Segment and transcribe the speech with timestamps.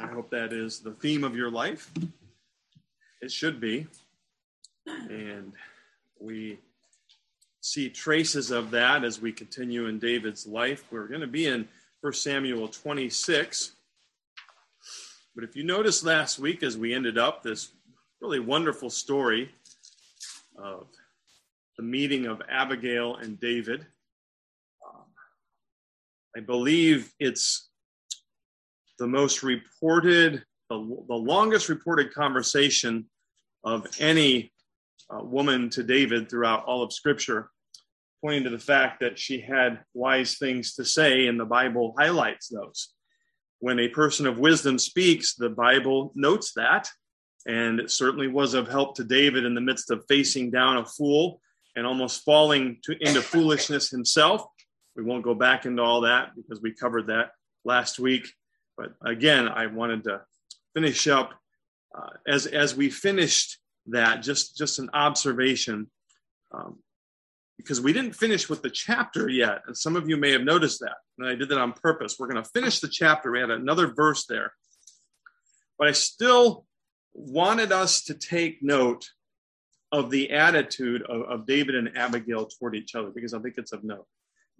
[0.00, 1.90] I hope that is the theme of your life.
[3.22, 3.86] It should be.
[4.86, 5.52] And
[6.18, 6.58] we
[7.60, 10.84] see traces of that as we continue in David's life.
[10.90, 11.68] We're going to be in
[12.00, 13.72] 1 Samuel 26.
[15.34, 17.70] But if you noticed last week, as we ended up this
[18.20, 19.50] really wonderful story
[20.56, 20.86] of
[21.76, 23.86] the meeting of Abigail and David,
[24.86, 25.04] um,
[26.36, 27.68] I believe it's
[28.98, 33.06] the most reported, the, the longest reported conversation
[33.64, 34.52] of any
[35.10, 37.50] uh, woman to David throughout all of Scripture,
[38.22, 42.48] pointing to the fact that she had wise things to say, and the Bible highlights
[42.48, 42.90] those.
[43.60, 46.88] When a person of wisdom speaks, the Bible notes that,
[47.46, 50.84] and it certainly was of help to David in the midst of facing down a
[50.84, 51.40] fool
[51.76, 54.44] and almost falling to, into foolishness himself.
[54.96, 57.30] We won't go back into all that because we covered that
[57.64, 58.26] last week.
[58.76, 60.22] But again, I wanted to
[60.74, 61.32] finish up
[61.96, 64.22] uh, as as we finished that.
[64.22, 65.90] Just just an observation,
[66.52, 66.78] um,
[67.56, 70.80] because we didn't finish with the chapter yet, and some of you may have noticed
[70.80, 72.16] that, and I did that on purpose.
[72.18, 73.30] We're going to finish the chapter.
[73.30, 74.52] We had another verse there,
[75.78, 76.66] but I still
[77.12, 79.08] wanted us to take note
[79.92, 83.72] of the attitude of, of David and Abigail toward each other, because I think it's
[83.72, 84.06] of note.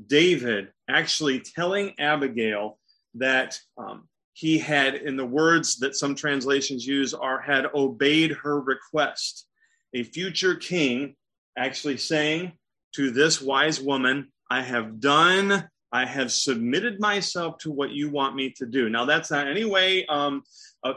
[0.07, 2.79] David actually telling Abigail
[3.15, 8.61] that um, he had, in the words that some translations use, are had obeyed her
[8.61, 9.47] request.
[9.95, 11.15] A future king
[11.57, 12.53] actually saying
[12.95, 18.35] to this wise woman, I have done, I have submitted myself to what you want
[18.35, 18.89] me to do.
[18.89, 20.43] Now, that's not any way um,
[20.83, 20.95] uh,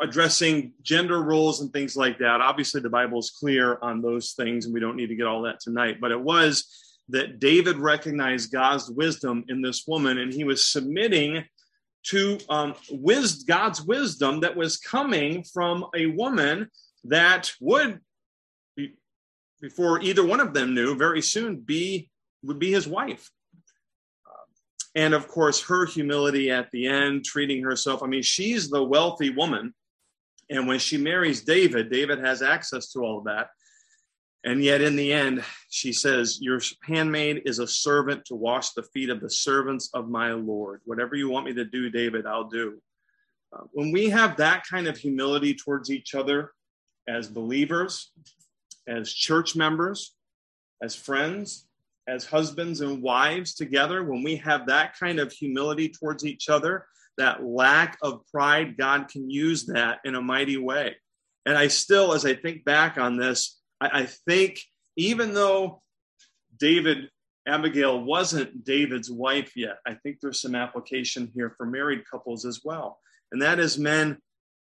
[0.00, 2.40] addressing gender roles and things like that.
[2.40, 5.42] Obviously, the Bible is clear on those things, and we don't need to get all
[5.42, 6.00] that tonight.
[6.00, 6.66] But it was
[7.08, 11.44] that David recognized God's wisdom in this woman, and he was submitting
[12.10, 16.68] to um, wis- God's wisdom that was coming from a woman
[17.04, 18.00] that would,
[18.76, 18.94] be,
[19.60, 22.10] before either one of them knew, very soon be
[22.42, 23.30] would be his wife.
[24.26, 24.46] Um,
[24.94, 28.02] and of course, her humility at the end, treating herself.
[28.02, 29.74] I mean, she's the wealthy woman.
[30.48, 33.48] And when she marries David, David has access to all of that.
[34.44, 38.82] And yet, in the end, she says, Your handmaid is a servant to wash the
[38.82, 40.80] feet of the servants of my Lord.
[40.84, 42.80] Whatever you want me to do, David, I'll do.
[43.52, 46.52] Uh, when we have that kind of humility towards each other
[47.08, 48.12] as believers,
[48.86, 50.14] as church members,
[50.82, 51.66] as friends,
[52.08, 56.86] as husbands and wives together, when we have that kind of humility towards each other,
[57.18, 60.96] that lack of pride, God can use that in a mighty way.
[61.44, 64.60] And I still, as I think back on this, I, I think
[64.96, 65.82] even though
[66.58, 67.10] David
[67.46, 69.78] Abigail wasn't David's wife yet.
[69.86, 72.98] I think there's some application here for married couples as well.
[73.30, 74.18] And that is men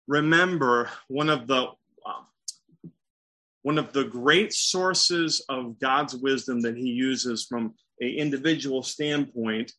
[0.08, 1.68] remember one of the
[2.06, 2.92] um,
[3.62, 9.72] one of the great sources of God's wisdom that he uses from an individual standpoint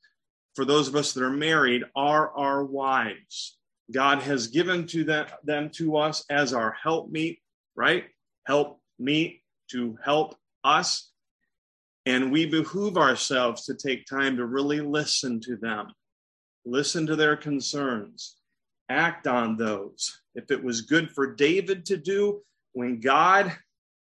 [0.55, 3.59] for those of us that are married are our wives.
[3.93, 7.41] God has given to them, them to us as our helpmeet,
[7.77, 8.05] right?
[8.47, 11.11] Help meet to help us.
[12.07, 15.93] And we behoove ourselves to take time to really listen to them,
[16.67, 18.37] listen to their concerns,
[18.89, 20.21] act on those.
[20.35, 23.57] If it was good for David to do, when God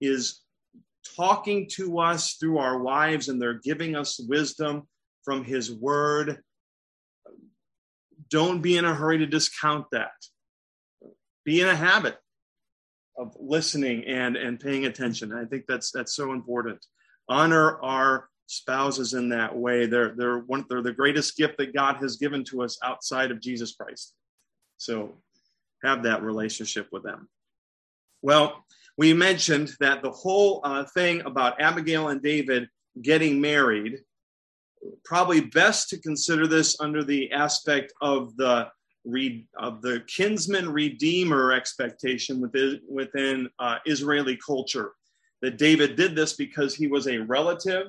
[0.00, 0.40] is
[1.16, 4.88] talking to us through our wives and they're giving us wisdom
[5.22, 6.42] from his word,
[8.30, 10.10] don't be in a hurry to discount that.
[11.44, 12.16] Be in a habit
[13.16, 15.32] of listening and and paying attention.
[15.32, 16.84] I think that's that's so important.
[17.28, 19.86] Honor our spouses in that way.
[19.86, 23.40] They're they're one they're the greatest gift that God has given to us outside of
[23.40, 24.14] Jesus Christ.
[24.78, 25.14] So
[25.82, 27.28] have that relationship with them.
[28.22, 28.64] Well,
[28.96, 32.68] we mentioned that the whole uh, thing about Abigail and David
[33.02, 34.00] getting married,
[35.04, 38.68] probably best to consider this under the aspect of the
[39.56, 44.92] of the kinsman redeemer expectation within, within uh, Israeli culture.
[45.42, 47.88] That David did this because he was a relative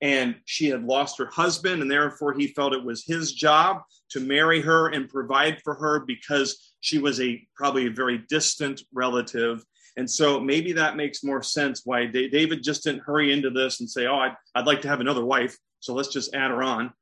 [0.00, 4.20] and she had lost her husband, and therefore he felt it was his job to
[4.20, 9.64] marry her and provide for her because she was a probably a very distant relative.
[9.96, 13.88] And so maybe that makes more sense why David just didn't hurry into this and
[13.88, 16.92] say, Oh, I'd, I'd like to have another wife, so let's just add her on.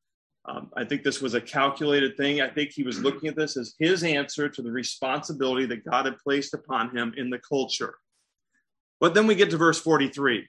[0.44, 2.40] Um, I think this was a calculated thing.
[2.40, 6.06] I think he was looking at this as his answer to the responsibility that God
[6.06, 7.94] had placed upon him in the culture.
[9.00, 10.48] But then we get to verse 43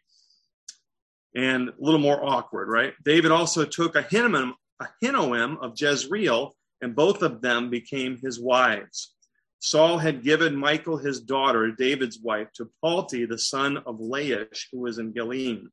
[1.36, 2.94] and a little more awkward, right?
[3.04, 9.14] David also took Ahinoam, Ahinoam of Jezreel, and both of them became his wives.
[9.60, 14.82] Saul had given Michal his daughter, David's wife, to Palti, the son of Laish, who
[14.82, 15.64] was in Gilead.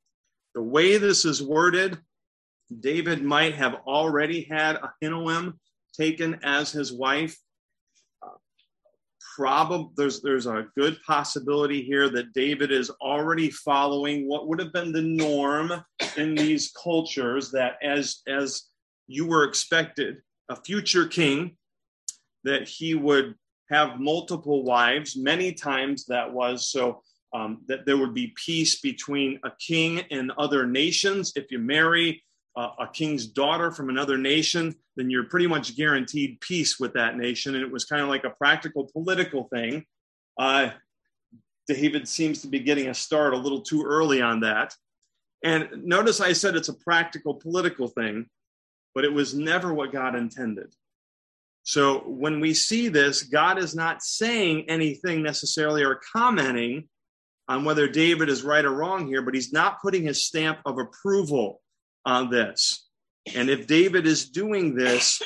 [0.54, 1.98] The way this is worded,
[2.78, 5.54] David might have already had Ahinoam
[5.96, 7.36] taken as his wife.
[8.22, 8.36] Uh,
[9.36, 14.72] probably there's there's a good possibility here that David is already following what would have
[14.72, 15.72] been the norm
[16.16, 18.64] in these cultures that as as
[19.08, 20.18] you were expected
[20.48, 21.56] a future king
[22.44, 23.34] that he would
[23.70, 27.02] have multiple wives many times that was so
[27.32, 32.22] um, that there would be peace between a king and other nations if you marry
[32.56, 37.54] a king's daughter from another nation, then you're pretty much guaranteed peace with that nation.
[37.54, 39.84] And it was kind of like a practical political thing.
[40.38, 40.70] Uh,
[41.68, 44.74] David seems to be getting a start a little too early on that.
[45.44, 48.26] And notice I said it's a practical political thing,
[48.94, 50.74] but it was never what God intended.
[51.62, 56.88] So when we see this, God is not saying anything necessarily or commenting
[57.48, 60.78] on whether David is right or wrong here, but he's not putting his stamp of
[60.78, 61.60] approval
[62.04, 62.86] on this.
[63.34, 65.20] And if David is doing this,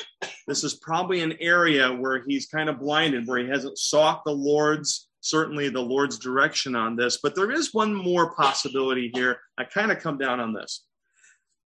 [0.47, 4.31] this is probably an area where he's kind of blinded, where he hasn't sought the
[4.31, 7.19] Lord's, certainly the Lord's direction on this.
[7.23, 9.39] But there is one more possibility here.
[9.57, 10.85] I kind of come down on this.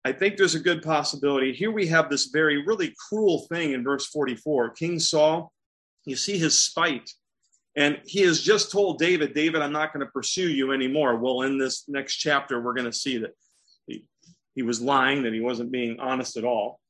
[0.04, 1.52] I think there's a good possibility.
[1.52, 4.70] Here we have this very, really cruel thing in verse 44.
[4.70, 5.52] King Saul,
[6.04, 7.10] you see his spite.
[7.76, 11.16] And he has just told David, David, I'm not going to pursue you anymore.
[11.16, 13.32] Well, in this next chapter, we're going to see that
[14.56, 16.80] he was lying, that he wasn't being honest at all.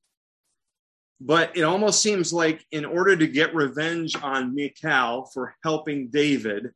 [1.20, 6.70] But it almost seems like in order to get revenge on Michal for helping David,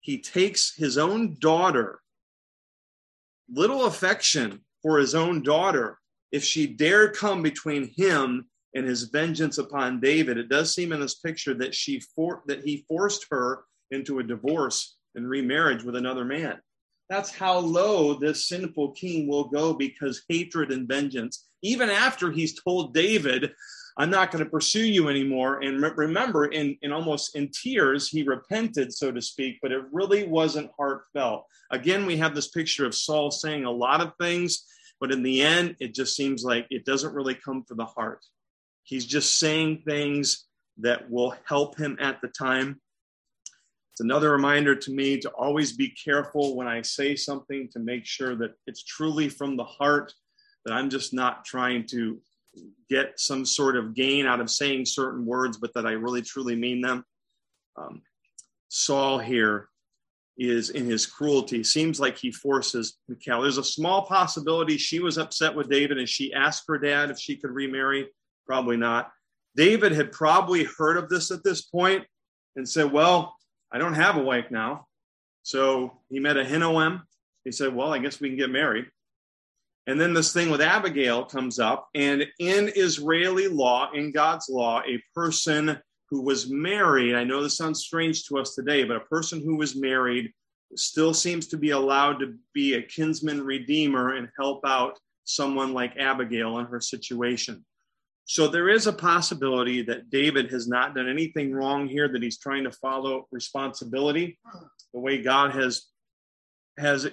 [0.00, 2.00] he takes his own daughter,
[3.52, 5.98] little affection for his own daughter.
[6.32, 11.00] If she dared come between him and his vengeance upon David, it does seem in
[11.00, 15.94] this picture that she for, that he forced her into a divorce and remarriage with
[15.94, 16.58] another man.
[17.08, 22.60] That's how low this sinful king will go because hatred and vengeance, even after he's
[22.60, 23.52] told David,
[23.98, 25.60] I'm not going to pursue you anymore.
[25.60, 30.24] And remember, in, in almost in tears, he repented, so to speak, but it really
[30.24, 31.46] wasn't heartfelt.
[31.70, 34.64] Again, we have this picture of Saul saying a lot of things,
[34.98, 38.24] but in the end, it just seems like it doesn't really come from the heart.
[38.84, 40.46] He's just saying things
[40.78, 42.80] that will help him at the time.
[44.02, 48.34] Another reminder to me to always be careful when I say something to make sure
[48.34, 50.12] that it's truly from the heart,
[50.64, 52.20] that I'm just not trying to
[52.90, 56.56] get some sort of gain out of saying certain words, but that I really truly
[56.56, 57.04] mean them.
[57.76, 58.02] Um,
[58.68, 59.68] Saul here
[60.36, 61.62] is in his cruelty.
[61.62, 63.42] Seems like he forces Michal.
[63.42, 67.20] There's a small possibility she was upset with David and she asked her dad if
[67.20, 68.08] she could remarry.
[68.46, 69.12] Probably not.
[69.54, 72.04] David had probably heard of this at this point
[72.56, 73.36] and said, Well,
[73.72, 74.86] I don't have a wife now.
[75.42, 77.02] So he met Ahinoam.
[77.44, 78.86] He said, Well, I guess we can get married.
[79.86, 81.88] And then this thing with Abigail comes up.
[81.94, 85.78] And in Israeli law, in God's law, a person
[86.08, 89.56] who was married, I know this sounds strange to us today, but a person who
[89.56, 90.32] was married
[90.76, 95.96] still seems to be allowed to be a kinsman redeemer and help out someone like
[95.96, 97.64] Abigail in her situation.
[98.24, 102.38] So there is a possibility that David has not done anything wrong here, that he's
[102.38, 104.38] trying to follow responsibility
[104.94, 105.86] the way God has
[106.78, 107.06] has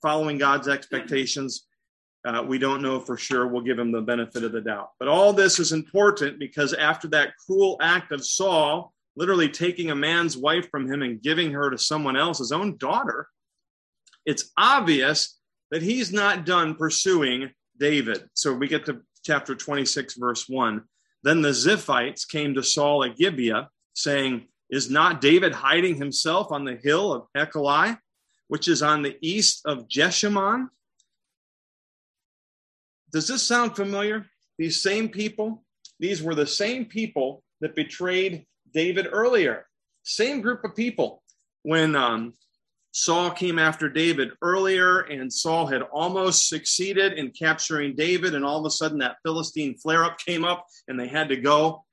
[0.00, 1.66] following God's expectations.
[2.24, 3.46] Uh, we don't know for sure.
[3.46, 4.90] We'll give him the benefit of the doubt.
[4.98, 9.94] But all this is important because after that cruel act of Saul, literally taking a
[9.94, 13.28] man's wife from him and giving her to someone else, his own daughter,
[14.24, 15.38] it's obvious
[15.70, 18.28] that he's not done pursuing David.
[18.34, 20.82] So we get to chapter 26, verse 1.
[21.22, 26.64] Then the Ziphites came to Saul at Gibeah, saying, Is not David hiding himself on
[26.64, 27.98] the hill of Hachilah,
[28.46, 30.68] which is on the east of Jeshimon?
[33.12, 34.24] Does this sound familiar?
[34.56, 35.62] These same people,
[36.00, 39.66] these were the same people that betrayed David earlier.
[40.04, 41.22] Same group of people.
[41.64, 42.32] When um,
[42.92, 48.58] Saul came after David earlier, and Saul had almost succeeded in capturing David, and all
[48.58, 51.84] of a sudden that Philistine flare up came up and they had to go.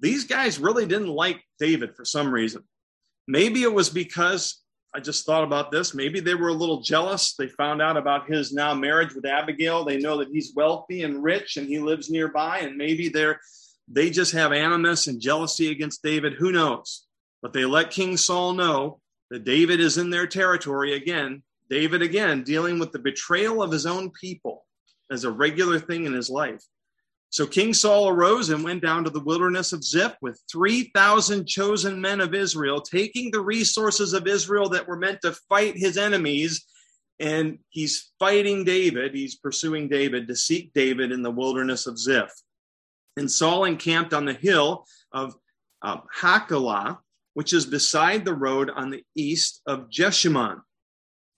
[0.00, 2.62] These guys really didn't like David for some reason.
[3.26, 4.62] Maybe it was because
[4.94, 5.94] I just thought about this.
[5.94, 7.34] Maybe they were a little jealous.
[7.34, 9.84] They found out about his now marriage with Abigail.
[9.84, 13.40] They know that he's wealthy and rich and he lives nearby, and maybe they're
[13.86, 16.34] they just have animus and jealousy against David.
[16.34, 17.06] Who knows?
[17.42, 19.00] But they let King Saul know
[19.30, 21.42] that David is in their territory again.
[21.70, 24.64] David, again, dealing with the betrayal of his own people
[25.10, 26.62] as a regular thing in his life.
[27.30, 32.00] So King Saul arose and went down to the wilderness of Ziph with 3,000 chosen
[32.00, 36.64] men of Israel, taking the resources of Israel that were meant to fight his enemies.
[37.18, 39.14] And he's fighting David.
[39.14, 42.32] He's pursuing David to seek David in the wilderness of Ziph.
[43.16, 45.34] And Saul encamped on the hill of
[45.82, 46.98] uh, Hachilah,
[47.34, 50.60] which is beside the road on the east of Jeshimon.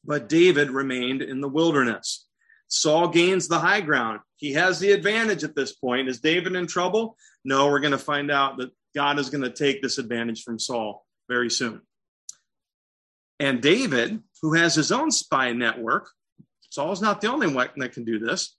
[0.04, 2.26] But David remained in the wilderness.
[2.68, 4.20] Saul gains the high ground.
[4.36, 6.08] He has the advantage at this point.
[6.08, 7.16] Is David in trouble?
[7.44, 10.58] No, we're going to find out that God is going to take this advantage from
[10.58, 11.80] Saul very soon.
[13.38, 16.08] And David, who has his own spy network,
[16.70, 18.56] Saul's not the only one that can do this.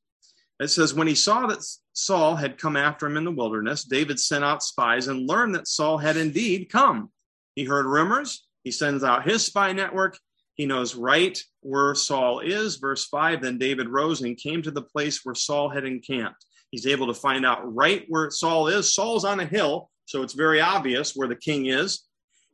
[0.60, 4.20] It says, when he saw that Saul had come after him in the wilderness, David
[4.20, 7.12] sent out spies and learned that Saul had indeed come.
[7.57, 8.45] He heard rumors.
[8.63, 10.19] He sends out his spy network.
[10.53, 12.75] He knows right where Saul is.
[12.75, 16.45] Verse 5 Then David rose and came to the place where Saul had encamped.
[16.69, 18.93] He's able to find out right where Saul is.
[18.93, 22.03] Saul's on a hill, so it's very obvious where the king is.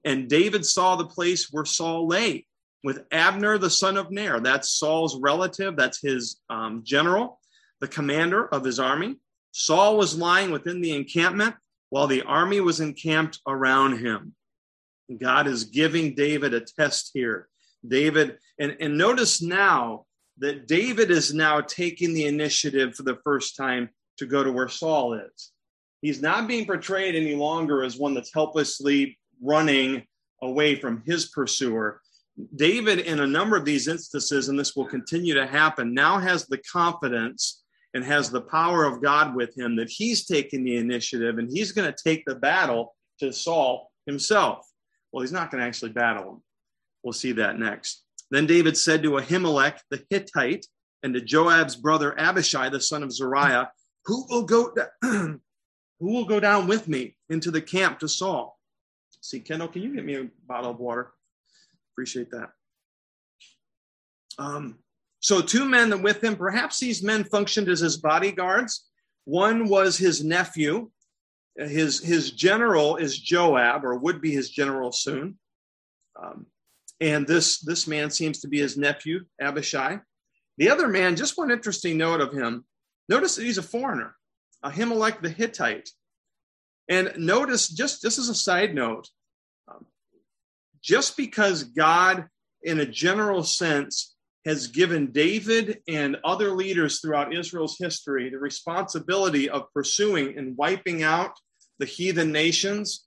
[0.05, 2.45] And David saw the place where Saul lay
[2.81, 4.39] with Abner, the son of Ner.
[4.39, 7.41] That's Saul's relative, that's his um, general,
[7.81, 9.17] the commander of his army.
[9.51, 11.55] Saul was lying within the encampment
[11.89, 14.33] while the army was encamped around him.
[15.19, 17.48] God is giving David a test here.
[17.88, 20.05] David, and, and notice now
[20.38, 24.69] that David is now taking the initiative for the first time to go to where
[24.69, 25.51] Saul is.
[26.01, 30.03] He's not being portrayed any longer as one that's helplessly running
[30.41, 32.01] away from his pursuer.
[32.55, 36.45] David, in a number of these instances, and this will continue to happen, now has
[36.48, 41.38] the confidence and has the power of God with him that he's taking the initiative
[41.38, 44.65] and he's going to take the battle to Saul himself.
[45.13, 46.41] Well, he's not going to actually battle him.
[47.03, 48.03] We'll see that next.
[48.32, 50.65] Then David said to Ahimelech the Hittite
[51.03, 53.72] and to Joab's brother Abishai, the son of Zeruiah,
[54.05, 55.39] Who will go, who
[56.00, 58.58] will go down with me into the camp to Saul?
[59.22, 61.12] See, Kendall, can you get me a bottle of water?
[61.93, 62.50] Appreciate that.
[64.39, 64.79] Um,
[65.20, 68.89] so, two men with him, perhaps these men functioned as his bodyguards.
[69.25, 70.89] One was his nephew.
[71.55, 75.38] His, his general is Joab, or would be his general soon.
[76.22, 76.48] Um,
[77.00, 80.00] and this this man seems to be his nephew abishai.
[80.57, 82.65] The other man just one interesting note of him.
[83.10, 84.15] Notice that he's a foreigner
[84.63, 85.89] ahimelech the hittite.
[86.88, 89.10] And notice just this is a side note.
[89.67, 89.86] Um,
[90.81, 92.27] just because god
[92.62, 94.12] in a general sense
[94.45, 101.03] has given david and other leaders throughout israel's history the responsibility of pursuing and wiping
[101.03, 101.31] out
[101.79, 103.05] the heathen nations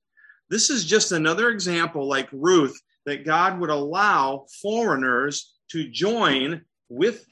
[0.48, 7.24] this is just another example like ruth that God would allow foreigners to join with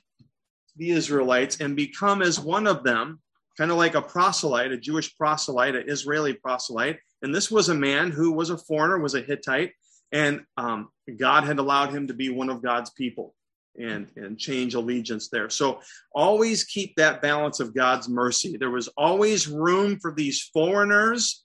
[0.76, 3.20] the Israelites and become as one of them,
[3.58, 6.99] kind of like a proselyte, a Jewish proselyte, an Israeli proselyte.
[7.23, 9.73] And this was a man who was a foreigner, was a Hittite,
[10.11, 13.34] and um, God had allowed him to be one of God's people
[13.78, 15.50] and, and change allegiance there.
[15.50, 15.81] So
[16.14, 18.57] always keep that balance of God's mercy.
[18.57, 21.45] There was always room for these foreigners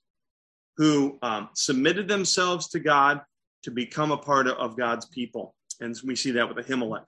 [0.78, 3.22] who um, submitted themselves to God
[3.64, 5.56] to become a part of God's people.
[5.82, 7.06] And we see that with Ahimelech.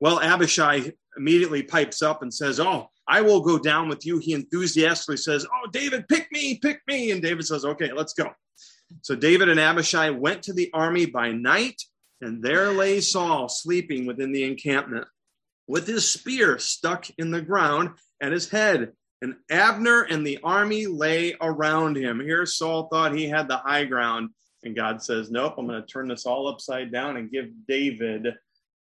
[0.00, 4.18] Well, Abishai immediately pipes up and says, Oh, I will go down with you.
[4.18, 7.10] He enthusiastically says, Oh, David, pick me, pick me.
[7.10, 8.30] And David says, Okay, let's go.
[9.02, 11.80] So David and Abishai went to the army by night,
[12.22, 15.06] and there lay Saul sleeping within the encampment
[15.66, 18.92] with his spear stuck in the ground at his head.
[19.20, 22.20] And Abner and the army lay around him.
[22.20, 24.30] Here Saul thought he had the high ground
[24.64, 28.34] and God says, Nope, I'm going to turn this all upside down and give David,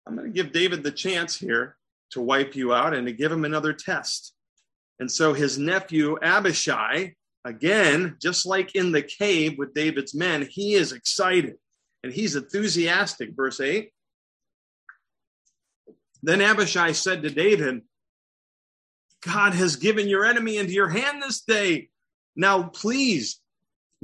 [0.07, 1.77] I'm going to give David the chance here
[2.11, 4.33] to wipe you out and to give him another test.
[5.01, 7.15] And so his nephew Abishai,
[7.45, 11.57] again, just like in the cave with David's men, he is excited
[12.05, 13.31] and he's enthusiastic.
[13.35, 13.91] Verse 8.
[16.23, 17.83] Then Abishai said to David,
[19.27, 21.89] God has given your enemy into your hand this day.
[22.37, 23.41] Now, please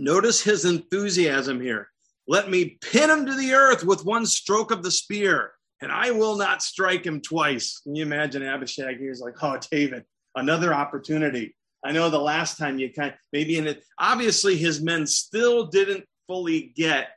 [0.01, 1.91] Notice his enthusiasm here.
[2.27, 5.53] Let me pin him to the earth with one stroke of the spear,
[5.83, 7.81] and I will not strike him twice.
[7.83, 8.99] Can you imagine Abishag?
[8.99, 11.55] He's like, oh, David, another opportunity.
[11.85, 15.67] I know the last time you kind of, maybe in it, obviously his men still
[15.67, 17.11] didn't fully get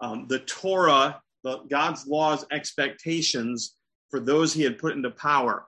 [0.00, 3.76] um, the Torah, the God's laws, expectations
[4.10, 5.66] for those he had put into power.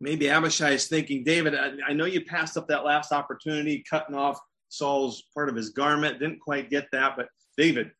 [0.00, 4.14] Maybe Abishai is thinking, David, I, I know you passed up that last opportunity, cutting
[4.14, 6.18] off Saul's part of his garment.
[6.18, 7.92] Didn't quite get that, but David,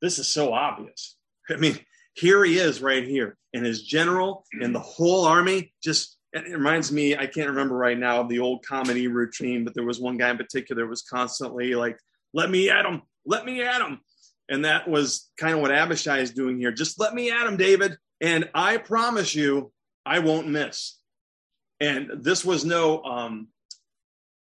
[0.00, 1.16] this is so obvious.
[1.50, 1.78] I mean,
[2.14, 6.90] here he is right here, and his general and the whole army just it reminds
[6.90, 10.16] me, I can't remember right now of the old comedy routine, but there was one
[10.16, 11.98] guy in particular was constantly like,
[12.32, 14.00] let me at him, let me at him.
[14.48, 16.72] And that was kind of what Abishai is doing here.
[16.72, 17.96] Just let me at him, David.
[18.20, 19.72] And I promise you,
[20.04, 20.98] I won't miss.
[21.80, 23.48] And this was no, um,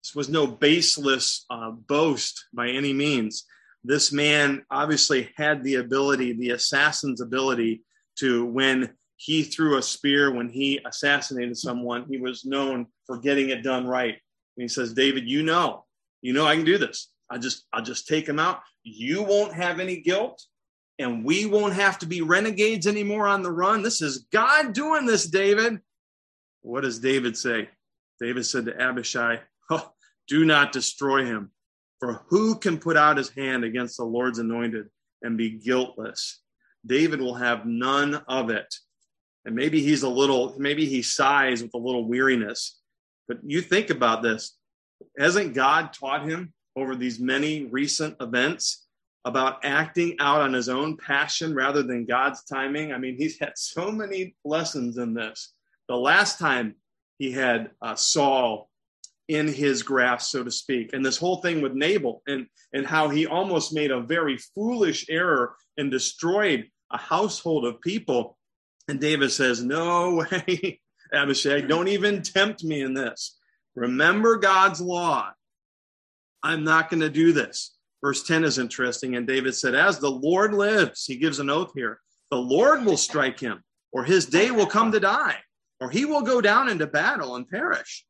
[0.03, 3.45] this was no baseless uh, boast by any means.
[3.83, 7.83] This man obviously had the ability, the assassin's ability,
[8.19, 13.50] to when he threw a spear, when he assassinated someone, he was known for getting
[13.50, 14.13] it done right.
[14.13, 15.85] And he says, David, you know,
[16.21, 17.09] you know I can do this.
[17.29, 18.59] I just I'll just take him out.
[18.84, 20.46] You won't have any guilt,
[21.00, 23.82] and we won't have to be renegades anymore on the run.
[23.82, 25.80] This is God doing this, David.
[26.62, 27.70] What does David say?
[28.20, 29.92] David said to Abishai, oh,
[30.28, 31.52] Do not destroy him,
[32.00, 34.90] for who can put out his hand against the Lord's anointed
[35.22, 36.42] and be guiltless?
[36.86, 38.74] David will have none of it.
[39.46, 42.80] And maybe he's a little, maybe he sighs with a little weariness.
[43.28, 44.56] But you think about this.
[45.18, 48.86] Hasn't God taught him over these many recent events
[49.25, 52.92] about acting out on his own passion rather than God's timing?
[52.92, 55.53] I mean, he's had so many lessons in this.
[55.88, 56.75] The last time
[57.20, 58.70] he had uh, Saul
[59.27, 63.10] in his grasp, so to speak, and this whole thing with Nabal and, and how
[63.10, 68.38] he almost made a very foolish error and destroyed a household of people.
[68.88, 70.82] And David says, No way,
[71.13, 73.38] Abishai, don't even tempt me in this.
[73.75, 75.32] Remember God's law.
[76.43, 77.75] I'm not going to do this.
[78.03, 79.15] Verse 10 is interesting.
[79.15, 82.00] And David said, As the Lord lives, he gives an oath here,
[82.31, 85.38] the Lord will strike him, or his day will come to die,
[85.79, 88.05] or he will go down into battle and perish.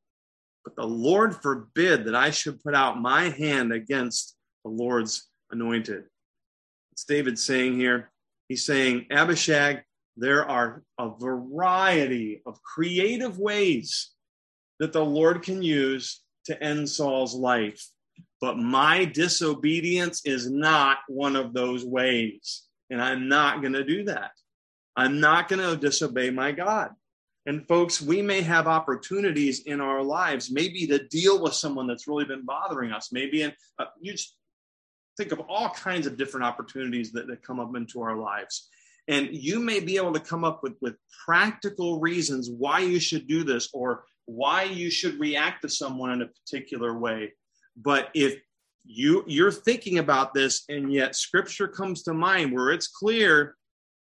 [0.63, 6.05] But the Lord forbid that I should put out my hand against the Lord's anointed.
[6.93, 8.11] It's David saying here,
[8.47, 9.83] he's saying, Abishag,
[10.15, 14.11] there are a variety of creative ways
[14.79, 17.83] that the Lord can use to end Saul's life.
[18.41, 22.63] But my disobedience is not one of those ways.
[22.89, 24.32] And I'm not going to do that.
[24.96, 26.92] I'm not going to disobey my God.
[27.46, 32.07] And folks, we may have opportunities in our lives, maybe to deal with someone that's
[32.07, 33.11] really been bothering us.
[33.11, 34.35] Maybe, and uh, you just
[35.18, 38.70] think of all kinds of different opportunities that, that come up into our lives.
[39.07, 43.27] And you may be able to come up with, with practical reasons why you should
[43.27, 47.33] do this or why you should react to someone in a particular way.
[47.75, 48.42] But if
[48.86, 53.55] you you're thinking about this and yet scripture comes to mind where it's clear,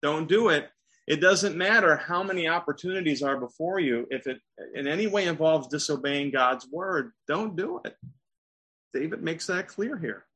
[0.02, 0.70] don't do it
[1.10, 4.06] it doesn't matter how many opportunities are before you.
[4.12, 4.40] If it
[4.76, 7.96] in any way involves disobeying God's word, don't do it.
[8.94, 10.28] David makes that clear here.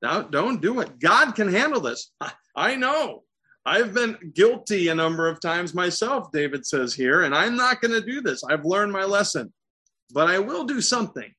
[0.00, 0.98] Now, don't do it.
[0.98, 2.12] God can handle this.
[2.56, 3.24] I know.
[3.66, 7.92] I've been guilty a number of times myself, David says here, and I'm not going
[7.92, 8.42] to do this.
[8.42, 9.52] I've learned my lesson,
[10.14, 11.30] but I will do something.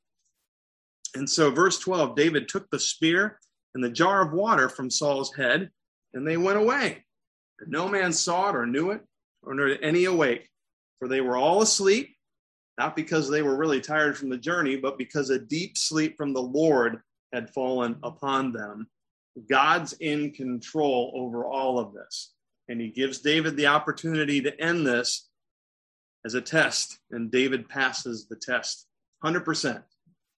[1.18, 3.40] And so, verse 12 David took the spear
[3.74, 5.72] and the jar of water from Saul's head,
[6.14, 7.04] and they went away.
[7.60, 9.02] And no man saw it or knew it,
[9.42, 10.48] or nor any awake,
[11.00, 12.16] for they were all asleep,
[12.78, 16.34] not because they were really tired from the journey, but because a deep sleep from
[16.34, 17.02] the Lord
[17.34, 18.88] had fallen upon them.
[19.50, 22.34] God's in control over all of this.
[22.70, 25.28] And he gives David the opportunity to end this
[26.26, 27.00] as a test.
[27.10, 28.86] And David passes the test
[29.24, 29.82] 100%.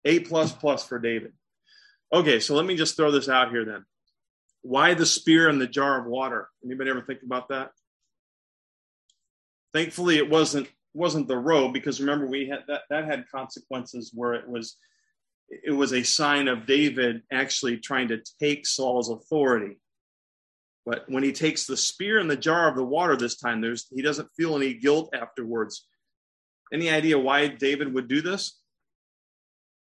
[0.05, 1.33] A plus plus for David.
[2.11, 3.85] Okay, so let me just throw this out here then.
[4.61, 6.49] Why the spear and the jar of water?
[6.63, 7.71] Anybody ever think about that?
[9.73, 14.33] Thankfully, it wasn't wasn't the robe because remember we had that that had consequences where
[14.33, 14.75] it was
[15.49, 19.79] it was a sign of David actually trying to take Saul's authority.
[20.85, 23.87] But when he takes the spear and the jar of the water this time, there's
[23.91, 25.87] he doesn't feel any guilt afterwards.
[26.73, 28.58] Any idea why David would do this?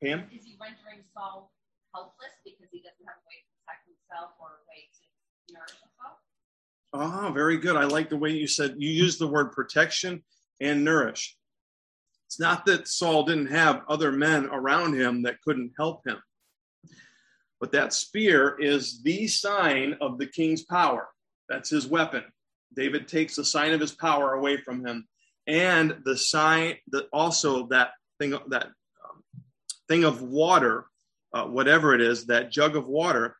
[0.02, 0.24] Pam?
[0.34, 1.52] Is he rendering Saul
[1.94, 5.78] helpless because he doesn't have a way to protect himself or a way to nourish
[5.78, 6.18] himself?
[6.92, 7.76] Ah, very good.
[7.76, 10.24] I like the way you said you used the word protection
[10.60, 11.36] and nourish.
[12.26, 16.18] It's not that Saul didn't have other men around him that couldn't help him.
[17.60, 21.08] But that spear is the sign of the king's power.
[21.48, 22.24] That's his weapon.
[22.74, 25.06] David takes the sign of his power away from him.
[25.46, 28.68] And the sign that also that thing that
[29.92, 30.86] thing of water,
[31.34, 33.36] uh, whatever it is, that jug of water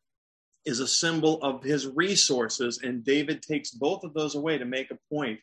[0.67, 2.81] is a symbol of his resources.
[2.83, 5.41] And David takes both of those away to make a point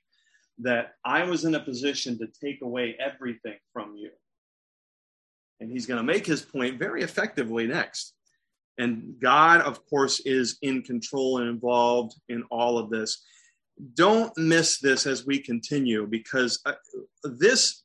[0.60, 4.12] that I was in a position to take away everything from you.
[5.60, 8.14] And he's going to make his point very effectively next.
[8.78, 13.26] And God, of course, is in control and involved in all of this.
[13.96, 16.74] Don't miss this as we continue because uh,
[17.24, 17.84] this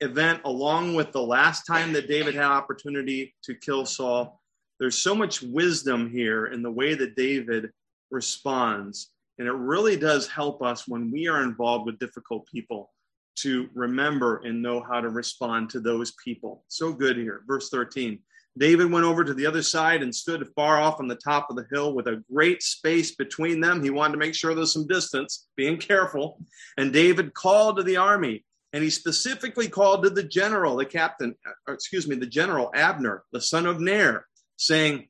[0.00, 4.40] event, along with the last time that David had opportunity to kill Saul,
[4.78, 7.70] there's so much wisdom here in the way that David
[8.10, 9.10] responds.
[9.38, 12.90] And it really does help us when we are involved with difficult people
[13.36, 16.64] to remember and know how to respond to those people.
[16.68, 17.42] So good here.
[17.46, 18.18] Verse 13
[18.58, 21.56] David went over to the other side and stood far off on the top of
[21.56, 23.82] the hill with a great space between them.
[23.82, 26.40] He wanted to make sure there's some distance, being careful.
[26.76, 31.34] And David called to the army, and he specifically called to the general, the captain,
[31.46, 34.24] uh, excuse me, the general Abner, the son of Ner,
[34.56, 35.06] saying,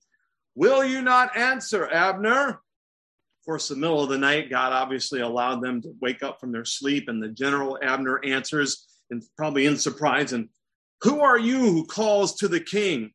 [0.54, 2.48] Will you not answer, Abner?
[2.48, 6.52] Of course, the middle of the night, God obviously allowed them to wake up from
[6.52, 10.48] their sleep, and the general Abner answers, and probably in surprise, and
[11.02, 13.12] who are you who calls to the king?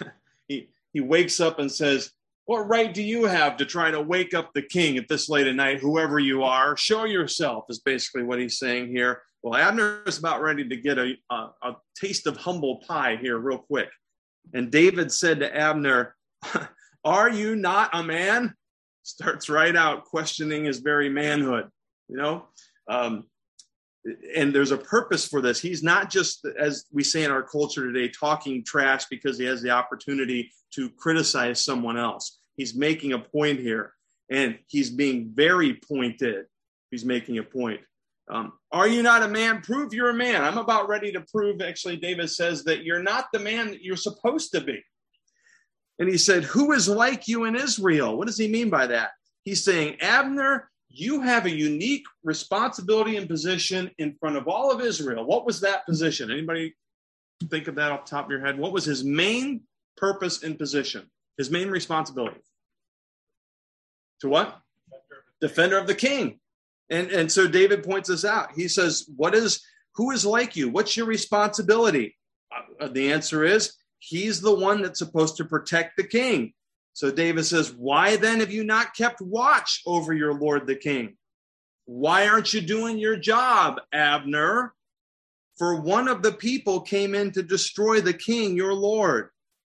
[0.48, 2.10] he, he wakes up and says,
[2.46, 5.46] What right do you have to try to wake up the king at this late
[5.46, 6.76] at night, whoever you are?
[6.76, 9.22] Show yourself, is basically what he's saying here.
[9.42, 13.38] Well, Abner is about ready to get a, a, a taste of humble pie here,
[13.38, 13.88] real quick.
[14.54, 16.14] And David said to Abner,
[17.04, 18.54] Are you not a man?
[19.02, 21.68] Starts right out questioning his very manhood,
[22.08, 22.46] you know?
[22.88, 23.24] Um,
[24.36, 25.60] and there's a purpose for this.
[25.60, 29.62] He's not just, as we say in our culture today, talking trash because he has
[29.62, 32.38] the opportunity to criticize someone else.
[32.56, 33.92] He's making a point here,
[34.30, 36.46] and he's being very pointed.
[36.90, 37.80] He's making a point.
[38.30, 39.60] Um, are you not a man?
[39.62, 40.44] Prove you're a man.
[40.44, 43.96] I'm about ready to prove, actually, David says that you're not the man that you're
[43.96, 44.82] supposed to be.
[45.98, 48.16] And he said, Who is like you in Israel?
[48.16, 49.10] What does he mean by that?
[49.44, 54.80] He's saying, Abner, you have a unique responsibility and position in front of all of
[54.80, 55.24] Israel.
[55.24, 56.30] What was that position?
[56.30, 56.74] Anybody
[57.50, 58.58] think of that off the top of your head?
[58.58, 59.62] What was his main
[59.96, 61.10] purpose and position?
[61.38, 62.40] His main responsibility?
[64.20, 64.60] To what?
[65.40, 66.38] Defender of the king.
[66.90, 68.52] And, and so David points this out.
[68.52, 69.62] He says, What is
[69.94, 70.68] who is like you?
[70.70, 72.16] What's your responsibility?
[72.80, 76.52] Uh, the answer is he's the one that's supposed to protect the king.
[76.92, 81.16] So David says, Why then have you not kept watch over your Lord the king?
[81.84, 84.74] Why aren't you doing your job, Abner?
[85.58, 89.28] For one of the people came in to destroy the king, your Lord.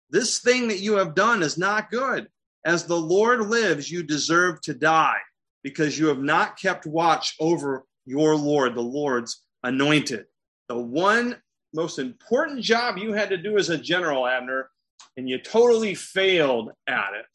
[0.10, 2.28] This thing that you have done is not good.
[2.66, 5.20] As the Lord lives, you deserve to die
[5.64, 10.26] because you have not kept watch over your Lord, the Lord's anointed.
[10.70, 11.38] The one
[11.74, 14.70] most important job you had to do as a general, Abner,
[15.18, 17.26] and you totally failed at it.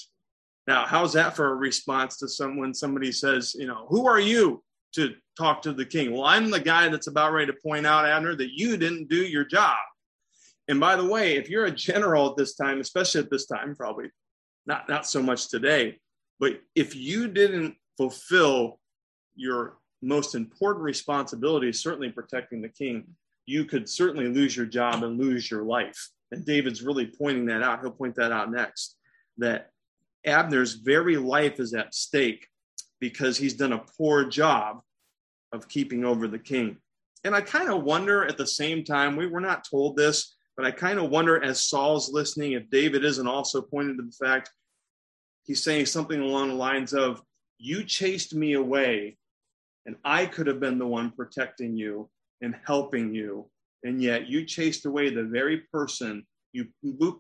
[0.67, 4.63] Now, how's that for a response to someone somebody says, you know, who are you
[4.95, 6.13] to talk to the king?
[6.13, 9.17] Well, I'm the guy that's about ready to point out, Abner, that you didn't do
[9.17, 9.77] your job.
[10.69, 13.77] And by the way, if you're a general at this time, especially at this time,
[13.77, 14.11] probably
[14.67, 16.01] not not so much today,
[16.41, 18.79] but if you didn't fulfill
[19.35, 23.05] your most important responsibility, certainly protecting the king,
[23.47, 26.11] you could certainly lose your job and lose your life.
[26.33, 27.81] And David's really pointing that out.
[27.81, 28.97] He'll point that out next
[29.39, 29.71] that
[30.27, 32.49] Abner's very life is at stake
[33.01, 34.81] because he's done a poor job
[35.53, 36.79] of keeping over the king.
[37.25, 40.67] And I kind of wonder at the same time, we were not told this, but
[40.67, 44.51] I kind of wonder as Saul's listening if David isn't also pointing to the fact
[45.45, 47.23] he's saying something along the lines of,
[47.59, 49.17] You chased me away,
[49.87, 52.11] and I could have been the one protecting you
[52.43, 53.49] and helping you
[53.87, 56.67] and yet you chased away the very person, you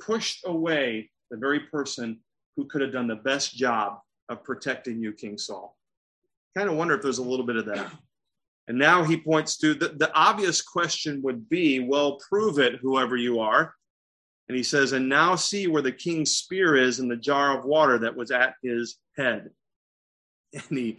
[0.00, 2.18] pushed away the very person
[2.56, 5.76] who could have done the best job of protecting you, King Saul.
[6.56, 7.90] Kind of wonder if there's a little bit of that.
[8.68, 13.16] And now he points to the, the obvious question would be, well, prove it, whoever
[13.16, 13.72] you are.
[14.48, 17.64] And he says, and now see where the king's spear is in the jar of
[17.64, 19.50] water that was at his head.
[20.68, 20.98] And he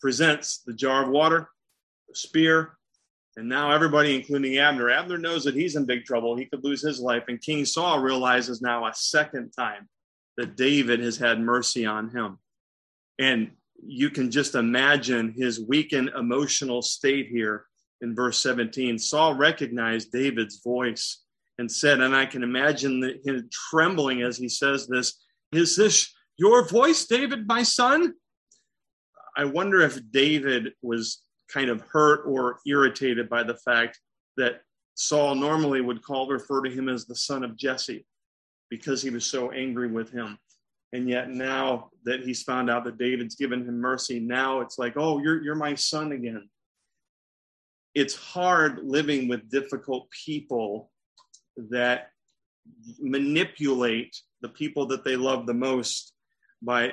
[0.00, 1.48] presents the jar of water,
[2.08, 2.78] the spear,
[3.36, 6.36] and now everybody, including Abner, Abner knows that he's in big trouble.
[6.36, 7.24] He could lose his life.
[7.28, 9.88] And King Saul realizes now a second time
[10.36, 12.38] that David has had mercy on him.
[13.18, 17.66] And you can just imagine his weakened emotional state here
[18.00, 18.98] in verse 17.
[18.98, 21.22] Saul recognized David's voice
[21.58, 25.18] and said, and I can imagine him trembling as he says this
[25.52, 28.14] Is this your voice, David, my son?
[29.40, 33.98] I wonder if David was kind of hurt or irritated by the fact
[34.36, 34.60] that
[34.96, 38.04] Saul normally would call refer to him as the son of Jesse
[38.68, 40.38] because he was so angry with him.
[40.92, 44.98] And yet now that he's found out that David's given him mercy, now it's like,
[44.98, 46.46] oh, you're you're my son again.
[47.94, 50.90] It's hard living with difficult people
[51.70, 52.10] that
[52.98, 56.12] manipulate the people that they love the most
[56.60, 56.92] by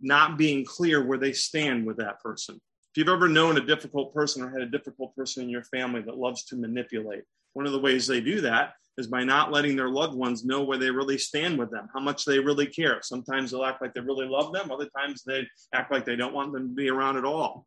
[0.00, 2.56] not being clear where they stand with that person.
[2.56, 6.02] If you've ever known a difficult person or had a difficult person in your family
[6.02, 9.76] that loves to manipulate, One of the ways they do that is by not letting
[9.76, 13.00] their loved ones know where they really stand with them, how much they really care.
[13.02, 16.34] Sometimes they'll act like they really love them, other times they act like they don't
[16.34, 17.66] want them to be around at all.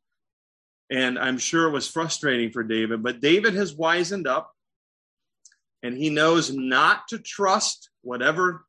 [0.92, 4.52] And I'm sure it was frustrating for David, but David has wisened up
[5.84, 8.66] and he knows not to trust whatever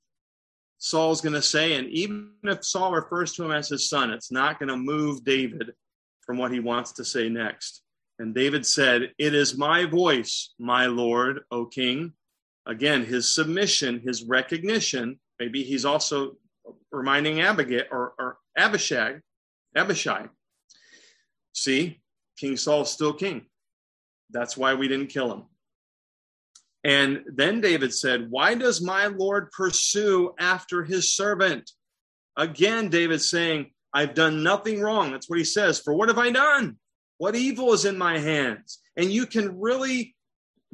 [0.81, 1.75] Saul's going to say.
[1.75, 5.25] And even if Saul refers to him as his son, it's not going to move
[5.25, 5.75] David
[6.23, 7.83] from what he wants to say next.
[8.19, 12.15] And David said, It is my voice, my Lord, O king.
[12.67, 15.21] Again, his submission, his recognition.
[15.39, 16.37] Maybe he's also
[16.91, 19.21] reminding Abigail or, or Abishag,
[19.77, 20.29] Abishai.
[21.53, 22.01] See,
[22.39, 23.47] King Saul's still king.
[24.31, 25.45] That's why we didn't kill him.
[26.83, 31.71] And then David said, Why does my Lord pursue after his servant?
[32.37, 35.11] Again, David saying, I've done nothing wrong.
[35.11, 35.81] That's what he says.
[35.81, 36.77] For what have I done?
[37.19, 38.79] What evil is in my hands?
[38.97, 40.15] And you can really,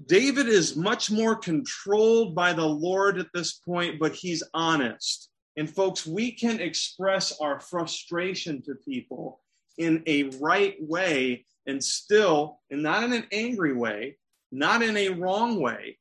[0.06, 5.28] David is much more controlled by the Lord at this point, but he's honest.
[5.56, 9.40] And folks, we can express our frustration to people
[9.78, 14.18] in a right way and still, and not in an angry way,
[14.58, 15.98] not in a wrong way,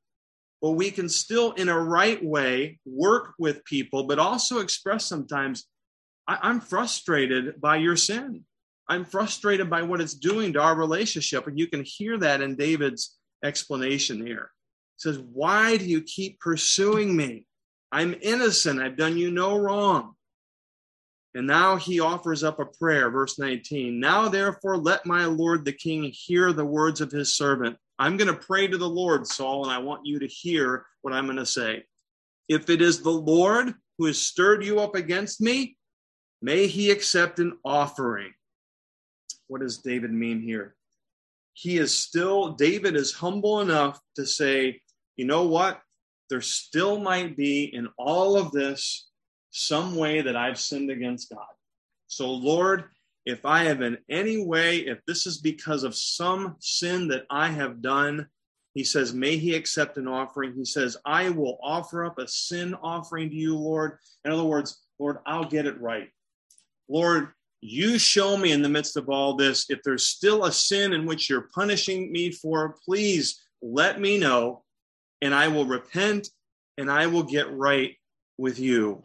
[0.61, 5.67] but we can still, in a right way, work with people, but also express sometimes,
[6.27, 8.45] I- am frustrated by your sin.
[8.87, 11.47] I'm frustrated by what it's doing to our relationship.
[11.47, 14.51] And you can hear that in David's explanation here.
[14.97, 17.45] It says, Why do you keep pursuing me?
[17.91, 18.81] I'm innocent.
[18.81, 20.15] I've done you no wrong.
[21.33, 23.99] And now he offers up a prayer, verse 19.
[23.99, 27.77] Now, therefore, let my Lord the king hear the words of his servant.
[27.97, 31.13] I'm going to pray to the Lord, Saul, and I want you to hear what
[31.13, 31.83] I'm going to say.
[32.49, 35.77] If it is the Lord who has stirred you up against me,
[36.41, 38.33] may he accept an offering.
[39.47, 40.75] What does David mean here?
[41.53, 44.81] He is still, David is humble enough to say,
[45.15, 45.81] you know what?
[46.29, 49.07] There still might be in all of this
[49.51, 51.45] some way that I've sinned against God.
[52.07, 52.85] So, Lord,
[53.25, 57.47] if I have in any way, if this is because of some sin that I
[57.47, 58.27] have done,
[58.73, 60.53] he says, may he accept an offering.
[60.53, 63.97] He says, I will offer up a sin offering to you, Lord.
[64.25, 66.09] In other words, Lord, I'll get it right.
[66.87, 67.29] Lord,
[67.61, 71.05] you show me in the midst of all this, if there's still a sin in
[71.05, 74.63] which you're punishing me for, please let me know,
[75.21, 76.29] and I will repent
[76.77, 77.95] and I will get right
[78.37, 79.03] with you.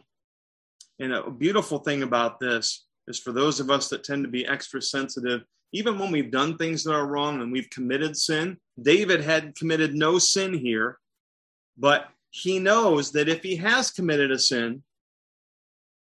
[0.99, 4.45] And a beautiful thing about this is for those of us that tend to be
[4.45, 5.41] extra sensitive,
[5.73, 8.57] even when we've done things that are wrong and we've committed sin.
[8.81, 10.97] David had committed no sin here,
[11.77, 14.83] but he knows that if he has committed a sin,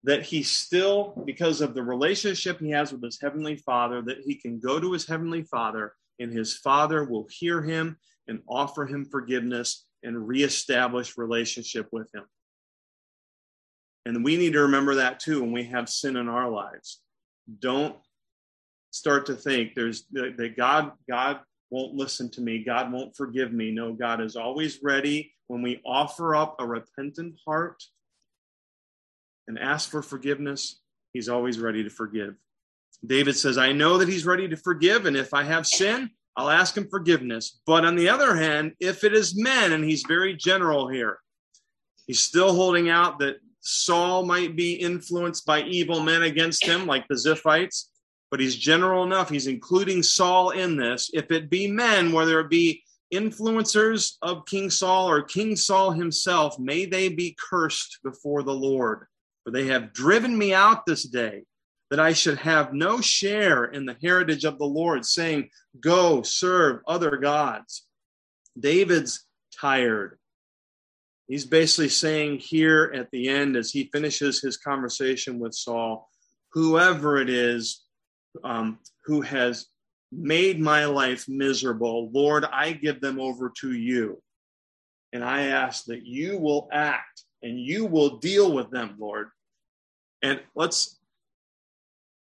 [0.04, 4.36] that he still, because of the relationship he has with his heavenly father, that he
[4.36, 9.06] can go to his heavenly father and his father will hear him and offer him
[9.06, 12.23] forgiveness and reestablish relationship with him.
[14.06, 17.02] And we need to remember that too when we have sin in our lives.
[17.60, 17.96] Don't
[18.92, 23.72] start to think there's that God God won't listen to me, God won't forgive me.
[23.72, 27.84] No, God is always ready when we offer up a repentant heart
[29.50, 30.80] and ask for forgiveness,
[31.12, 32.36] he's always ready to forgive.
[33.06, 36.50] David says, I know that he's ready to forgive, and if I have sin, I'll
[36.50, 37.60] ask him forgiveness.
[37.66, 41.20] But on the other hand, if it is men, and he's very general here,
[42.08, 47.08] he's still holding out that Saul might be influenced by evil men against him, like
[47.08, 47.86] the Ziphites,
[48.30, 49.30] but he's general enough.
[49.30, 51.10] He's including Saul in this.
[51.13, 56.58] If it be men, whether it be influencers of King Saul or King Saul himself,
[56.58, 59.06] may they be cursed before the Lord.
[59.43, 61.43] For they have driven me out this day,
[61.89, 66.82] that I should have no share in the heritage of the Lord, saying, Go serve
[66.88, 67.86] other gods.
[68.58, 69.26] David's
[69.60, 70.17] tired.
[71.32, 76.10] He's basically saying here at the end, as he finishes his conversation with Saul,
[76.52, 77.86] whoever it is
[78.44, 79.67] um, who has
[80.12, 84.22] made my life miserable, Lord, I give them over to you.
[85.13, 89.30] And I ask that you will act and you will deal with them, Lord.
[90.22, 91.00] And let's,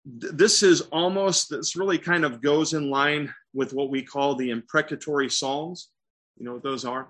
[0.04, 4.50] this is almost, this really kind of goes in line with what we call the
[4.50, 5.90] imprecatory Psalms.
[6.38, 7.08] You know what those are?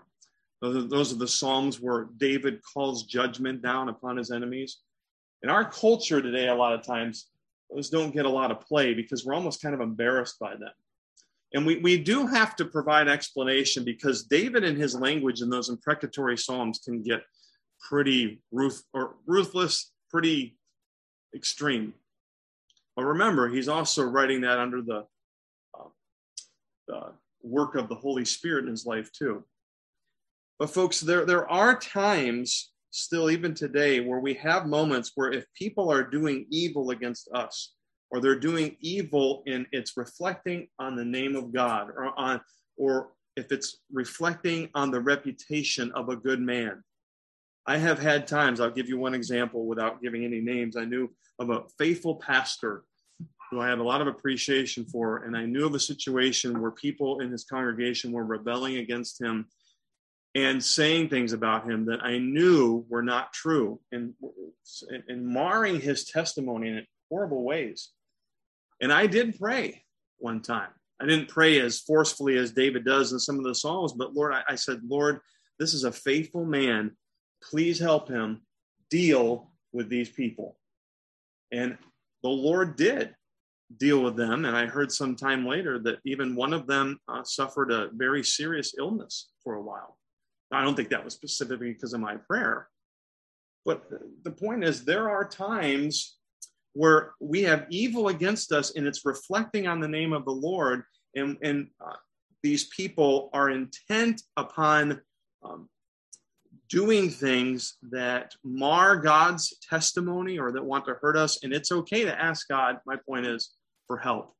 [0.61, 4.79] Those are the Psalms where David calls judgment down upon his enemies.
[5.41, 7.27] In our culture today, a lot of times,
[7.73, 10.73] those don't get a lot of play because we're almost kind of embarrassed by them.
[11.53, 15.69] And we, we do have to provide explanation because David and his language in those
[15.69, 17.21] imprecatory Psalms can get
[17.79, 20.57] pretty ruth or ruthless, pretty
[21.33, 21.93] extreme.
[22.95, 25.05] But remember, he's also writing that under the,
[25.79, 25.87] uh,
[26.87, 29.43] the work of the Holy Spirit in his life too.
[30.59, 35.45] But folks, there there are times still even today where we have moments where if
[35.53, 37.73] people are doing evil against us
[38.11, 42.41] or they're doing evil and it's reflecting on the name of God or on
[42.77, 46.83] or if it's reflecting on the reputation of a good man.
[47.65, 50.75] I have had times, I'll give you one example without giving any names.
[50.75, 52.83] I knew of a faithful pastor
[53.49, 56.71] who I have a lot of appreciation for, and I knew of a situation where
[56.71, 59.45] people in his congregation were rebelling against him
[60.35, 64.13] and saying things about him that I knew were not true and,
[65.07, 67.89] and marring his testimony in horrible ways.
[68.81, 69.83] And I did pray
[70.17, 70.69] one time.
[71.01, 74.33] I didn't pray as forcefully as David does in some of the Psalms, but Lord,
[74.33, 75.19] I, I said, Lord,
[75.57, 76.91] this is a faithful man.
[77.41, 78.41] Please help him
[78.89, 80.57] deal with these people.
[81.51, 81.77] And
[82.21, 83.15] the Lord did
[83.77, 84.45] deal with them.
[84.45, 88.23] And I heard some time later that even one of them uh, suffered a very
[88.23, 89.98] serious illness for a while.
[90.51, 92.67] I don't think that was specifically because of my prayer.
[93.65, 93.83] But
[94.23, 96.17] the point is, there are times
[96.73, 100.83] where we have evil against us and it's reflecting on the name of the Lord.
[101.15, 101.95] And, and uh,
[102.41, 105.01] these people are intent upon
[105.43, 105.69] um,
[106.69, 111.43] doing things that mar God's testimony or that want to hurt us.
[111.43, 113.55] And it's okay to ask God, my point is,
[113.87, 114.33] for help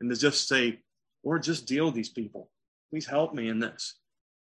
[0.00, 0.80] and to just say,
[1.24, 2.50] Lord, just deal with these people.
[2.90, 3.98] Please help me in this.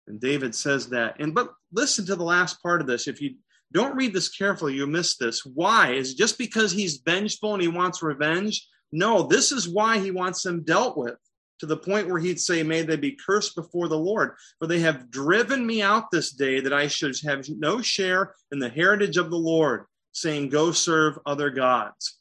[0.06, 1.16] And David says that.
[1.18, 3.08] And but listen to the last part of this.
[3.08, 3.36] If you
[3.72, 5.44] don't read this carefully, you miss this.
[5.44, 5.92] Why?
[5.92, 8.66] Is just because he's vengeful and he wants revenge?
[8.92, 11.16] No, this is why he wants them dealt with
[11.58, 14.80] to the point where he'd say, May they be cursed before the Lord, for they
[14.80, 19.16] have driven me out this day that I should have no share in the heritage
[19.16, 22.18] of the Lord, saying, Go serve other gods.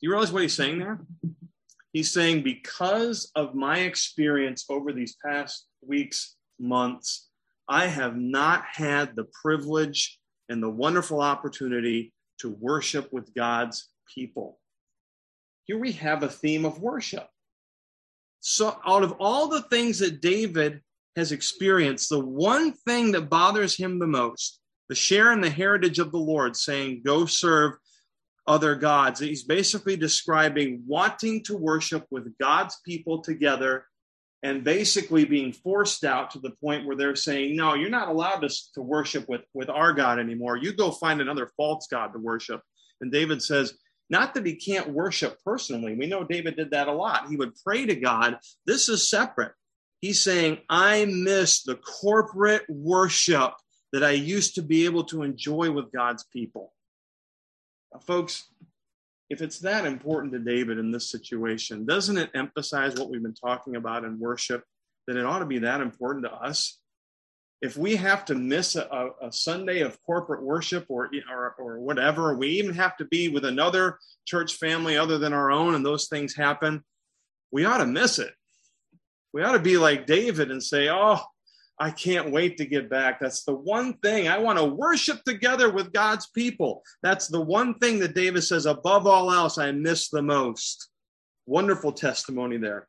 [0.00, 1.00] Do you realize what he's saying there?
[1.92, 7.28] He's saying, Because of my experience over these past weeks months,
[7.68, 14.58] I have not had the privilege and the wonderful opportunity to worship with God's people.
[15.64, 17.28] Here we have a theme of worship.
[18.40, 20.80] So, out of all the things that David
[21.14, 26.00] has experienced, the one thing that bothers him the most, the share in the heritage
[26.00, 27.74] of the Lord, saying, Go serve
[28.46, 29.20] other gods.
[29.20, 33.86] He's basically describing wanting to worship with God's people together
[34.42, 38.40] and basically being forced out to the point where they're saying, no, you're not allowed
[38.40, 40.56] to, to worship with, with our God anymore.
[40.56, 42.60] You go find another false God to worship.
[43.00, 43.74] And David says,
[44.10, 45.94] not that he can't worship personally.
[45.94, 47.28] We know David did that a lot.
[47.28, 48.38] He would pray to God.
[48.66, 49.52] This is separate.
[50.00, 53.54] He's saying, I miss the corporate worship
[53.92, 56.72] that I used to be able to enjoy with God's people.
[58.06, 58.44] Folks,
[59.32, 63.32] if it's that important to David in this situation, doesn't it emphasize what we've been
[63.32, 64.62] talking about in worship?
[65.06, 66.78] That it ought to be that important to us?
[67.62, 72.36] If we have to miss a, a Sunday of corporate worship or, or, or whatever,
[72.36, 76.08] we even have to be with another church family other than our own, and those
[76.08, 76.84] things happen,
[77.50, 78.34] we ought to miss it.
[79.32, 81.20] We ought to be like David and say, Oh,
[81.78, 83.18] I can't wait to get back.
[83.18, 86.82] That's the one thing I want to worship together with God's people.
[87.02, 90.88] That's the one thing that David says, above all else, I miss the most.
[91.46, 92.86] Wonderful testimony there.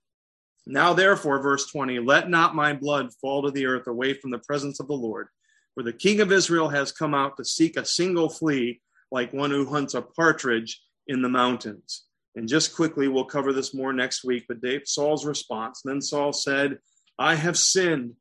[0.66, 4.40] Now, therefore, verse 20, let not my blood fall to the earth away from the
[4.40, 5.28] presence of the Lord.
[5.74, 8.80] For the king of Israel has come out to seek a single flea,
[9.12, 12.04] like one who hunts a partridge in the mountains.
[12.36, 14.46] And just quickly, we'll cover this more next week.
[14.48, 15.82] But Dave, Saul's response.
[15.84, 16.78] Then Saul said,
[17.20, 18.14] I have sinned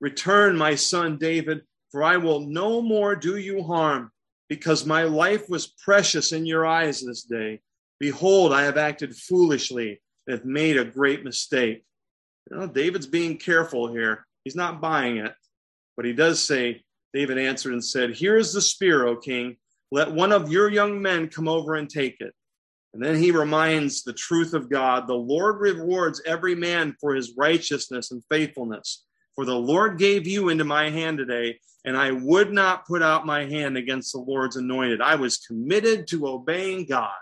[0.00, 4.10] Return, my son David, for I will no more do you harm,
[4.48, 7.60] because my life was precious in your eyes this day.
[7.98, 11.84] Behold, I have acted foolishly and have made a great mistake.
[12.50, 14.26] You know, David's being careful here.
[14.44, 15.34] He's not buying it.
[15.96, 16.82] But he does say,
[17.14, 19.56] David answered and said, Here is the spear, O king.
[19.90, 22.34] Let one of your young men come over and take it.
[22.92, 25.06] And then he reminds the truth of God.
[25.06, 29.05] The Lord rewards every man for his righteousness and faithfulness.
[29.36, 33.26] For the Lord gave you into my hand today, and I would not put out
[33.26, 35.00] my hand against the Lord's anointed.
[35.00, 37.14] I was committed to obeying God.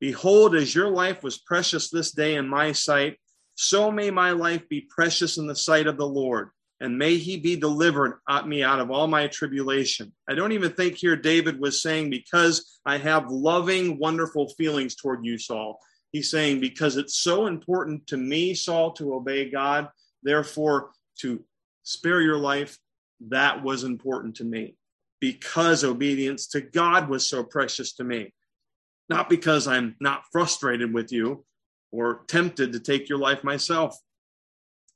[0.00, 3.18] Behold, as your life was precious this day in my sight,
[3.54, 6.48] so may my life be precious in the sight of the Lord,
[6.80, 10.12] and may he be delivered at me out of all my tribulation.
[10.28, 15.24] I don't even think here David was saying, because I have loving, wonderful feelings toward
[15.24, 15.78] you, Saul.
[16.10, 19.88] He's saying, because it's so important to me, Saul, to obey God.
[20.22, 20.90] Therefore,
[21.22, 21.44] to
[21.82, 22.78] spare your life,
[23.28, 24.76] that was important to me
[25.20, 28.32] because obedience to God was so precious to me.
[29.08, 31.44] Not because I'm not frustrated with you
[31.92, 33.96] or tempted to take your life myself.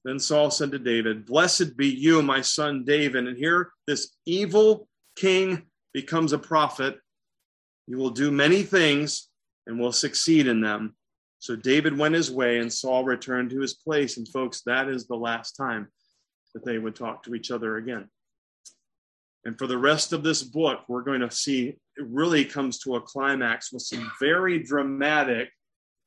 [0.04, 3.26] Then Saul said to David, Blessed be you, my son David.
[3.26, 5.62] And here this evil king
[5.92, 6.98] becomes a prophet.
[7.86, 9.28] You will do many things
[9.66, 10.96] and will succeed in them.
[11.38, 14.16] So David went his way and Saul returned to his place.
[14.16, 15.88] And folks, that is the last time
[16.56, 18.08] that they would talk to each other again.
[19.44, 22.96] And for the rest of this book, we're going to see it really comes to
[22.96, 25.50] a climax with some very dramatic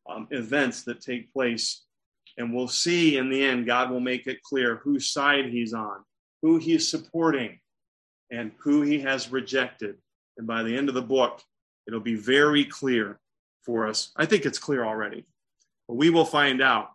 [0.10, 1.84] um, events that take place.
[2.40, 6.00] And we'll see in the end, God will make it clear whose side he's on,
[6.42, 7.60] who he's supporting,
[8.32, 9.98] and who he has rejected.
[10.40, 11.44] And by the end of the book,
[11.86, 13.20] it'll be very clear
[13.64, 14.12] for us.
[14.18, 15.28] I think it's clear already.
[15.88, 16.90] But we will find out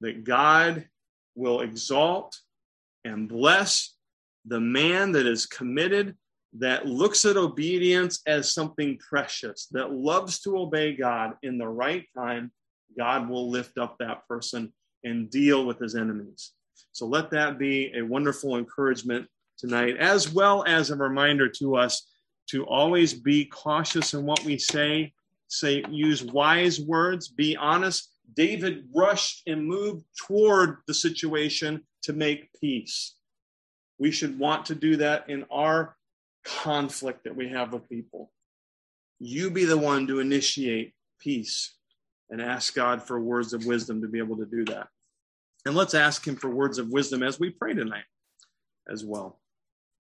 [0.00, 0.86] that God
[1.34, 2.40] will exalt
[3.04, 3.96] and bless
[4.46, 6.16] the man that is committed,
[6.58, 12.04] that looks at obedience as something precious, that loves to obey God in the right
[12.16, 12.52] time.
[12.96, 16.52] God will lift up that person and deal with his enemies.
[16.92, 19.26] So let that be a wonderful encouragement
[19.58, 22.08] tonight, as well as a reminder to us
[22.50, 25.12] to always be cautious in what we say,
[25.48, 28.10] say use wise words, be honest.
[28.34, 33.14] David rushed and moved toward the situation to make peace.
[33.98, 35.96] We should want to do that in our
[36.44, 38.32] conflict that we have with people.
[39.18, 41.74] You be the one to initiate peace
[42.30, 44.88] and ask God for words of wisdom to be able to do that.
[45.64, 48.04] And let's ask Him for words of wisdom as we pray tonight
[48.90, 49.40] as well.